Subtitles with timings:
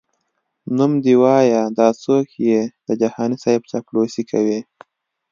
[0.75, 4.67] نوم دي وایه دا څوک یې د جهاني صیب چاپلوسي کوي؟🤧🧐